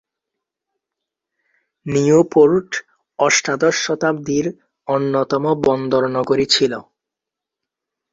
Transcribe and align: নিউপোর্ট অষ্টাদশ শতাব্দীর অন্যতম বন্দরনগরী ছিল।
নিউপোর্ট 1.85 2.69
অষ্টাদশ 3.19 3.75
শতাব্দীর 3.85 4.45
অন্যতম 4.87 5.43
বন্দরনগরী 5.65 6.45
ছিল। 6.45 6.73